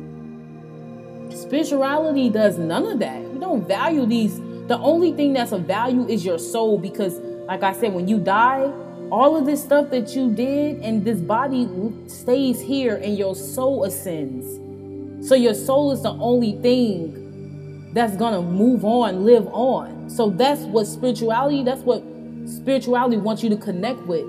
Spirituality 1.36 2.28
does 2.28 2.58
none 2.58 2.86
of 2.86 2.98
that. 3.00 3.20
You 3.20 3.40
don't 3.40 3.66
value 3.66 4.06
these. 4.06 4.38
The 4.68 4.78
only 4.78 5.12
thing 5.12 5.32
that's 5.32 5.52
of 5.52 5.62
value 5.62 6.06
is 6.08 6.24
your 6.24 6.38
soul 6.38 6.78
because, 6.78 7.18
like 7.46 7.62
I 7.62 7.72
said, 7.72 7.92
when 7.94 8.06
you 8.06 8.18
die, 8.18 8.72
all 9.12 9.37
of 9.37 9.45
this 9.45 9.62
stuff 9.62 9.90
that 9.90 10.16
you 10.16 10.33
did 10.33 10.78
and 10.78 11.04
this 11.04 11.21
body 11.21 11.69
stays 12.07 12.59
here 12.59 12.97
and 12.97 13.19
your 13.19 13.37
soul 13.37 13.85
ascends. 13.85 15.28
So 15.28 15.35
your 15.35 15.52
soul 15.52 15.92
is 15.92 16.02
the 16.02 16.12
only 16.12 16.52
thing 16.62 17.92
that's 17.92 18.16
to 18.33 18.40
move 18.40 18.87
on, 18.87 19.26
live 19.26 19.47
on. 19.49 20.09
So 20.09 20.31
that's 20.31 20.62
what 20.62 20.87
spirituality, 20.87 21.62
that's 21.62 21.83
what 21.83 22.02
spirituality 22.47 23.19
wants 23.19 23.42
you 23.42 23.50
to 23.50 23.57
connect 23.59 24.00
with. 24.07 24.25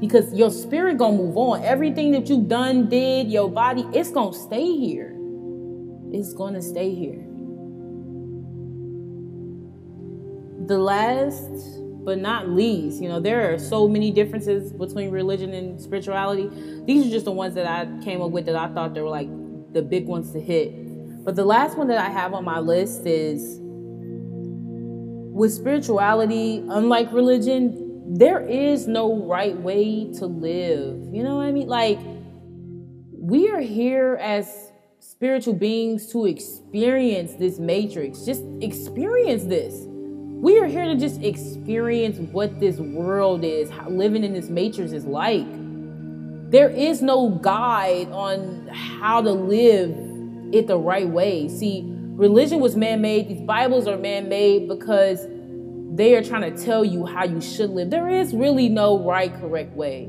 Because 0.00 0.32
your 0.32 0.50
spirit 0.50 0.96
to 0.96 1.18
move 1.18 1.36
on. 1.36 1.62
Everything 1.62 2.10
that 2.12 2.26
you 2.30 2.42
done, 2.42 2.88
did, 2.88 3.30
your 3.30 3.50
body, 3.50 3.84
it's 3.92 4.10
to 4.32 4.38
stay 4.38 4.76
here. 4.76 5.14
It's 6.10 6.32
to 6.54 6.62
stay 6.62 6.94
here. 6.94 7.22
The 10.68 10.78
last 10.78 11.82
but 12.06 12.20
not 12.20 12.48
least, 12.48 13.02
you 13.02 13.08
know, 13.08 13.18
there 13.18 13.52
are 13.52 13.58
so 13.58 13.88
many 13.88 14.12
differences 14.12 14.72
between 14.72 15.10
religion 15.10 15.52
and 15.52 15.80
spirituality. 15.80 16.48
These 16.86 17.08
are 17.08 17.10
just 17.10 17.24
the 17.24 17.32
ones 17.32 17.56
that 17.56 17.66
I 17.66 17.84
came 18.04 18.22
up 18.22 18.30
with 18.30 18.46
that 18.46 18.54
I 18.54 18.68
thought 18.68 18.94
they 18.94 19.00
were 19.00 19.08
like 19.08 19.28
the 19.72 19.82
big 19.82 20.06
ones 20.06 20.30
to 20.30 20.40
hit. 20.40 21.24
But 21.24 21.34
the 21.34 21.44
last 21.44 21.76
one 21.76 21.88
that 21.88 21.98
I 21.98 22.08
have 22.08 22.32
on 22.32 22.44
my 22.44 22.60
list 22.60 23.06
is 23.06 23.58
with 25.34 25.52
spirituality, 25.52 26.64
unlike 26.68 27.12
religion, 27.12 28.14
there 28.16 28.40
is 28.40 28.86
no 28.86 29.26
right 29.26 29.56
way 29.60 30.12
to 30.18 30.26
live. 30.26 31.12
You 31.12 31.24
know 31.24 31.38
what 31.38 31.46
I 31.46 31.50
mean? 31.50 31.66
Like, 31.66 31.98
we 33.12 33.50
are 33.50 33.60
here 33.60 34.16
as 34.22 34.70
spiritual 35.00 35.54
beings 35.54 36.12
to 36.12 36.26
experience 36.26 37.32
this 37.34 37.58
matrix. 37.58 38.20
Just 38.20 38.44
experience 38.60 39.42
this. 39.42 39.88
We 40.36 40.58
are 40.60 40.66
here 40.66 40.84
to 40.84 40.96
just 40.96 41.22
experience 41.22 42.18
what 42.18 42.60
this 42.60 42.76
world 42.76 43.42
is, 43.42 43.70
living 43.88 44.22
in 44.22 44.32
this 44.34 44.48
matrix 44.48 44.92
is 44.92 45.04
like. 45.04 45.46
there 46.50 46.70
is 46.70 47.02
no 47.02 47.30
guide 47.30 48.08
on 48.10 48.68
how 48.68 49.20
to 49.20 49.32
live 49.32 49.90
it 50.52 50.68
the 50.68 50.78
right 50.78 51.08
way. 51.08 51.48
See, 51.48 51.84
religion 51.86 52.60
was 52.60 52.76
man 52.76 53.00
made, 53.00 53.28
these 53.28 53.40
Bibles 53.40 53.88
are 53.88 53.96
man 53.96 54.28
made 54.28 54.68
because 54.68 55.26
they 55.94 56.14
are 56.14 56.22
trying 56.22 56.54
to 56.54 56.64
tell 56.64 56.84
you 56.84 57.04
how 57.04 57.24
you 57.24 57.40
should 57.40 57.70
live. 57.70 57.90
There 57.90 58.08
is 58.08 58.32
really 58.32 58.68
no 58.68 59.02
right, 59.02 59.34
correct 59.34 59.74
way. 59.74 60.08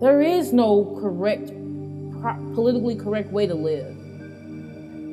There 0.00 0.22
is 0.22 0.52
no 0.52 0.96
correct, 1.00 1.48
politically 2.54 2.94
correct 2.94 3.32
way 3.32 3.46
to 3.46 3.54
live. 3.54 3.95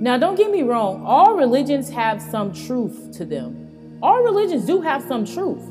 Now, 0.04 0.18
don't 0.18 0.36
get 0.36 0.52
me 0.52 0.64
wrong, 0.64 1.02
all 1.06 1.34
religions 1.34 1.88
have 1.88 2.22
some 2.22 2.52
truth 2.52 3.12
to 3.14 3.24
them. 3.24 3.98
All 4.02 4.22
religions 4.22 4.66
do 4.66 4.82
have 4.82 5.02
some 5.02 5.24
truth. 5.24 5.64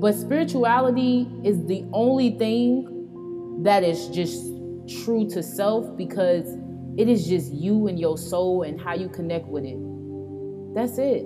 But 0.00 0.16
spirituality 0.16 1.28
is 1.44 1.64
the 1.66 1.84
only 1.92 2.30
thing 2.30 3.60
that 3.62 3.84
is 3.84 4.08
just 4.08 4.42
true 5.04 5.30
to 5.30 5.44
self 5.44 5.96
because 5.96 6.56
it 6.98 7.08
is 7.08 7.28
just 7.28 7.52
you 7.52 7.86
and 7.86 8.00
your 8.00 8.18
soul 8.18 8.64
and 8.64 8.80
how 8.80 8.94
you 8.96 9.08
connect 9.08 9.46
with 9.46 9.64
it. 9.64 9.78
That's 10.74 10.98
it. 10.98 11.22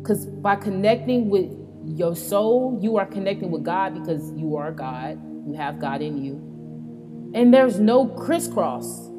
Because 0.00 0.26
by 0.26 0.54
connecting 0.54 1.30
with 1.30 1.50
your 1.84 2.14
soul, 2.14 2.78
you 2.80 2.96
are 2.96 3.06
connecting 3.06 3.50
with 3.50 3.64
God 3.64 4.00
because 4.00 4.30
you 4.36 4.54
are 4.54 4.70
God. 4.70 5.20
You 5.48 5.54
have 5.54 5.80
God 5.80 6.00
in 6.00 6.22
you. 6.22 6.34
And 7.34 7.52
there's 7.52 7.80
no 7.80 8.06
crisscross. 8.06 9.09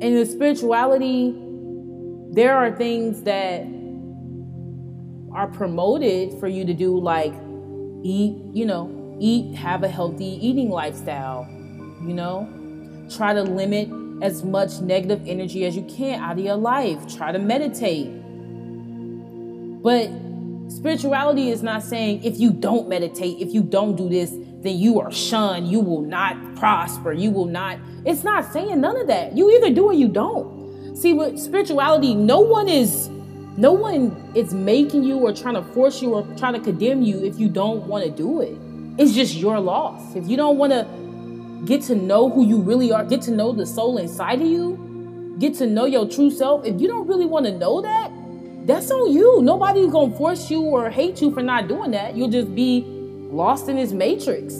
In 0.00 0.14
the 0.14 0.24
spirituality, 0.26 1.34
there 2.30 2.56
are 2.56 2.76
things 2.76 3.22
that 3.22 3.62
are 5.34 5.48
promoted 5.48 6.38
for 6.38 6.46
you 6.46 6.64
to 6.64 6.72
do, 6.72 6.96
like 6.96 7.34
eat, 8.04 8.36
you 8.52 8.64
know, 8.64 9.16
eat, 9.18 9.56
have 9.56 9.82
a 9.82 9.88
healthy 9.88 10.38
eating 10.46 10.70
lifestyle, 10.70 11.48
you 12.06 12.14
know, 12.14 12.48
try 13.10 13.34
to 13.34 13.42
limit 13.42 13.88
as 14.22 14.44
much 14.44 14.80
negative 14.80 15.20
energy 15.26 15.66
as 15.66 15.74
you 15.74 15.82
can 15.84 16.20
out 16.22 16.38
of 16.38 16.44
your 16.44 16.56
life, 16.56 17.16
try 17.16 17.32
to 17.32 17.40
meditate. 17.40 18.08
But 19.82 20.10
spirituality 20.68 21.50
is 21.50 21.64
not 21.64 21.82
saying 21.82 22.22
if 22.22 22.38
you 22.38 22.52
don't 22.52 22.88
meditate, 22.88 23.40
if 23.40 23.52
you 23.52 23.64
don't 23.64 23.96
do 23.96 24.08
this, 24.08 24.32
then 24.60 24.76
you 24.76 25.00
are 25.00 25.12
shunned, 25.12 25.68
you 25.68 25.80
will 25.80 26.02
not 26.02 26.56
prosper, 26.56 27.12
you 27.12 27.30
will 27.30 27.46
not. 27.46 27.78
It's 28.04 28.24
not 28.24 28.52
saying 28.52 28.80
none 28.80 29.00
of 29.00 29.06
that. 29.06 29.36
You 29.36 29.50
either 29.52 29.72
do 29.72 29.86
or 29.86 29.92
you 29.92 30.08
don't. 30.08 30.96
See, 30.96 31.14
with 31.14 31.38
spirituality, 31.38 32.14
no 32.14 32.40
one 32.40 32.68
is 32.68 33.08
no 33.56 33.72
one 33.72 34.32
is 34.36 34.54
making 34.54 35.02
you 35.02 35.18
or 35.18 35.32
trying 35.32 35.54
to 35.54 35.62
force 35.72 36.00
you 36.00 36.14
or 36.14 36.22
trying 36.36 36.54
to 36.54 36.60
condemn 36.60 37.02
you 37.02 37.24
if 37.24 37.40
you 37.40 37.48
don't 37.48 37.86
want 37.88 38.04
to 38.04 38.10
do 38.10 38.40
it. 38.40 38.56
It's 38.98 39.12
just 39.12 39.34
your 39.34 39.58
loss. 39.58 40.14
If 40.14 40.28
you 40.28 40.36
don't 40.36 40.58
want 40.58 40.72
to 40.72 41.64
get 41.64 41.82
to 41.82 41.96
know 41.96 42.30
who 42.30 42.46
you 42.46 42.60
really 42.60 42.92
are, 42.92 43.04
get 43.04 43.22
to 43.22 43.32
know 43.32 43.52
the 43.52 43.66
soul 43.66 43.98
inside 43.98 44.40
of 44.40 44.46
you, 44.46 45.36
get 45.38 45.54
to 45.54 45.66
know 45.66 45.86
your 45.86 46.08
true 46.08 46.30
self, 46.30 46.64
if 46.64 46.80
you 46.80 46.86
don't 46.86 47.06
really 47.06 47.26
want 47.26 47.46
to 47.46 47.52
know 47.58 47.80
that, 47.80 48.12
that's 48.66 48.90
on 48.90 49.12
you. 49.12 49.40
Nobody's 49.42 49.90
going 49.90 50.12
to 50.12 50.18
force 50.18 50.50
you 50.50 50.62
or 50.62 50.90
hate 50.90 51.20
you 51.20 51.32
for 51.32 51.42
not 51.42 51.68
doing 51.68 51.90
that. 51.92 52.16
You'll 52.16 52.28
just 52.28 52.54
be 52.54 52.97
lost 53.30 53.68
in 53.68 53.76
his 53.76 53.92
matrix. 53.92 54.54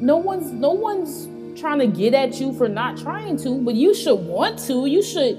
No 0.00 0.16
one's 0.16 0.50
no 0.50 0.72
one's 0.72 1.28
trying 1.58 1.78
to 1.78 1.86
get 1.86 2.14
at 2.14 2.40
you 2.40 2.52
for 2.52 2.68
not 2.68 2.98
trying 2.98 3.36
to, 3.38 3.60
but 3.62 3.74
you 3.74 3.94
should 3.94 4.16
want 4.16 4.58
to. 4.66 4.86
You 4.86 5.02
should 5.02 5.38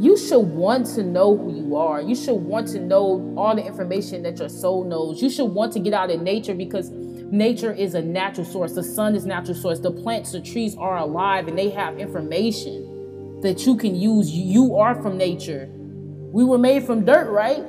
you 0.00 0.16
should 0.16 0.40
want 0.40 0.86
to 0.94 1.02
know 1.02 1.36
who 1.36 1.54
you 1.54 1.76
are. 1.76 2.02
You 2.02 2.14
should 2.14 2.34
want 2.34 2.68
to 2.68 2.80
know 2.80 3.34
all 3.36 3.54
the 3.54 3.64
information 3.64 4.22
that 4.24 4.38
your 4.38 4.48
soul 4.48 4.84
knows. 4.84 5.22
You 5.22 5.30
should 5.30 5.46
want 5.46 5.72
to 5.74 5.80
get 5.80 5.94
out 5.94 6.10
in 6.10 6.24
nature 6.24 6.54
because 6.54 6.90
nature 6.90 7.72
is 7.72 7.94
a 7.94 8.02
natural 8.02 8.44
source. 8.44 8.72
The 8.72 8.82
sun 8.82 9.14
is 9.14 9.24
natural 9.24 9.54
source. 9.54 9.78
The 9.78 9.92
plants, 9.92 10.32
the 10.32 10.40
trees 10.40 10.76
are 10.76 10.98
alive 10.98 11.48
and 11.48 11.56
they 11.56 11.70
have 11.70 11.98
information 11.98 13.40
that 13.42 13.66
you 13.66 13.76
can 13.76 13.94
use. 13.94 14.30
You 14.30 14.76
are 14.76 15.00
from 15.00 15.16
nature. 15.16 15.68
We 15.70 16.44
were 16.44 16.58
made 16.58 16.84
from 16.84 17.04
dirt, 17.04 17.30
right? 17.30 17.64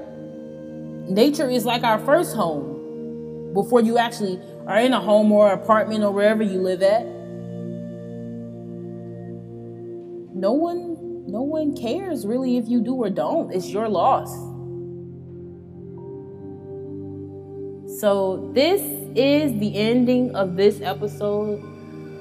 Nature 1.07 1.49
is 1.49 1.65
like 1.65 1.83
our 1.83 1.99
first 1.99 2.35
home 2.35 3.53
before 3.53 3.81
you 3.81 3.97
actually 3.97 4.39
are 4.67 4.79
in 4.79 4.93
a 4.93 4.99
home 4.99 5.31
or 5.31 5.51
apartment 5.51 6.03
or 6.03 6.11
wherever 6.11 6.43
you 6.43 6.59
live 6.59 6.81
at. 6.81 7.05
No 10.35 10.51
one 10.51 10.95
no 11.27 11.41
one 11.41 11.75
cares 11.75 12.25
really 12.25 12.57
if 12.57 12.67
you 12.67 12.81
do 12.81 12.95
or 12.95 13.09
don't. 13.09 13.51
It's 13.51 13.69
your 13.69 13.89
loss. 13.89 14.29
So, 17.99 18.51
this 18.53 18.81
is 19.15 19.57
the 19.59 19.71
ending 19.75 20.35
of 20.35 20.57
this 20.57 20.81
episode 20.81 21.63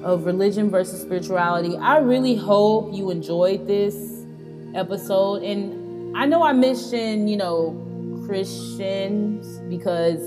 of 0.04 0.24
Religion 0.24 0.70
versus 0.70 1.02
Spirituality. 1.02 1.76
I 1.76 1.98
really 1.98 2.36
hope 2.36 2.94
you 2.94 3.10
enjoyed 3.10 3.66
this 3.66 4.24
episode. 4.74 5.42
And 5.42 6.16
I 6.16 6.26
know 6.26 6.42
I 6.42 6.52
mentioned, 6.52 7.28
you 7.28 7.36
know, 7.36 7.83
Christians 8.26 9.58
because, 9.68 10.20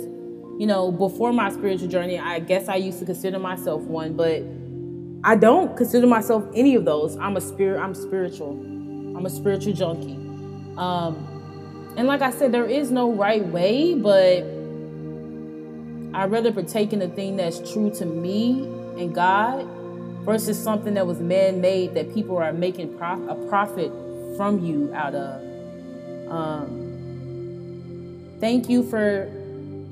you 0.59 0.67
know, 0.67 0.91
before 0.91 1.33
my 1.33 1.49
spiritual 1.51 1.87
journey, 1.87 2.19
I 2.19 2.39
guess 2.39 2.67
I 2.67 2.75
used 2.75 2.99
to 2.99 3.05
consider 3.05 3.39
myself 3.39 3.81
one, 3.83 4.15
but 4.15 4.43
I 5.23 5.35
don't 5.35 5.75
consider 5.75 6.07
myself 6.07 6.45
any 6.53 6.75
of 6.75 6.85
those. 6.85 7.17
I'm 7.17 7.37
a 7.37 7.41
spirit. 7.41 7.81
I'm 7.81 7.93
spiritual. 7.93 8.51
I'm 8.51 9.25
a 9.25 9.29
spiritual 9.29 9.73
junkie. 9.73 10.15
Um, 10.77 11.93
and 11.97 12.07
like 12.07 12.21
I 12.21 12.29
said, 12.31 12.51
there 12.51 12.65
is 12.65 12.91
no 12.91 13.11
right 13.11 13.45
way, 13.45 13.95
but 13.95 14.43
I'd 16.13 16.31
rather 16.31 16.51
partake 16.51 16.93
in 16.93 16.99
the 16.99 17.09
thing 17.09 17.35
that's 17.37 17.71
true 17.71 17.89
to 17.95 18.05
me 18.05 18.63
and 18.97 19.13
God 19.13 19.67
versus 20.23 20.61
something 20.61 20.93
that 20.93 21.07
was 21.07 21.19
man-made 21.19 21.95
that 21.95 22.13
people 22.13 22.37
are 22.37 22.53
making 22.53 22.97
prof- 22.97 23.27
a 23.27 23.35
profit 23.49 23.91
from 24.35 24.63
you 24.63 24.93
out 24.93 25.15
of. 25.15 25.41
Um, 26.31 26.86
thank 28.39 28.69
you 28.69 28.83
for 28.83 29.31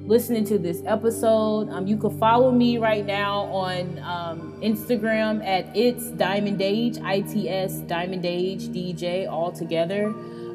listening 0.05 0.45
to 0.45 0.59
this 0.59 0.81
episode. 0.85 1.69
Um, 1.69 1.87
you 1.87 1.97
can 1.97 2.17
follow 2.19 2.51
me 2.51 2.77
right 2.77 3.05
now 3.05 3.45
on 3.45 3.99
um, 3.99 4.59
Instagram 4.61 5.43
at 5.45 5.75
it's 5.75 6.11
Diamond 6.11 6.61
Age, 6.61 6.99
I 7.03 7.21
T 7.21 7.49
S 7.49 7.79
Diamond 7.79 8.25
Age 8.25 8.67
DJ, 8.67 9.29
all 9.29 9.51
together. 9.51 10.07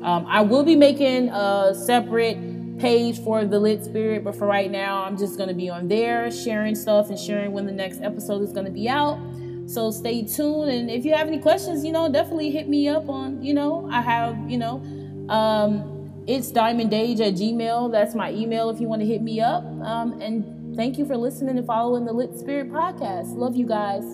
Um, 0.02 0.24
I 0.26 0.40
will 0.40 0.62
be 0.62 0.76
making 0.76 1.28
a 1.30 1.74
separate 1.74 2.78
page 2.78 3.22
for 3.22 3.44
the 3.44 3.58
Lit 3.58 3.84
Spirit, 3.84 4.24
but 4.24 4.34
for 4.34 4.46
right 4.46 4.70
now, 4.70 5.02
I'm 5.04 5.18
just 5.18 5.36
going 5.36 5.48
to 5.48 5.54
be 5.54 5.68
on 5.68 5.88
there 5.88 6.30
sharing 6.30 6.74
stuff 6.74 7.10
and 7.10 7.18
sharing 7.18 7.52
when 7.52 7.66
the 7.66 7.72
next 7.72 8.00
episode 8.00 8.42
is 8.42 8.52
going 8.52 8.64
to 8.64 8.72
be 8.72 8.88
out. 8.88 9.18
So 9.66 9.90
stay 9.90 10.22
tuned. 10.22 10.70
And 10.70 10.90
if 10.90 11.04
you 11.04 11.14
have 11.14 11.26
any 11.26 11.38
questions, 11.38 11.84
you 11.84 11.92
know, 11.92 12.10
definitely 12.10 12.50
hit 12.50 12.68
me 12.68 12.88
up 12.88 13.08
on, 13.08 13.42
you 13.42 13.52
know, 13.52 13.88
I 13.90 14.00
have, 14.00 14.50
you 14.50 14.58
know, 14.58 14.82
um, 15.28 15.99
it's 16.26 16.52
diamondage 16.52 17.20
at 17.20 17.34
gmail. 17.34 17.92
That's 17.92 18.14
my 18.14 18.32
email 18.32 18.70
if 18.70 18.80
you 18.80 18.88
want 18.88 19.00
to 19.02 19.06
hit 19.06 19.22
me 19.22 19.40
up. 19.40 19.64
Um, 19.64 20.20
and 20.20 20.76
thank 20.76 20.98
you 20.98 21.06
for 21.06 21.16
listening 21.16 21.58
and 21.58 21.66
following 21.66 22.04
the 22.04 22.12
Lit 22.12 22.36
Spirit 22.38 22.70
podcast. 22.70 23.36
Love 23.36 23.56
you 23.56 23.66
guys. 23.66 24.04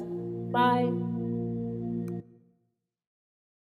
Bye. 0.53 1.16